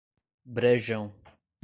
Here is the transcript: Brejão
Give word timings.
Brejão 0.55 1.13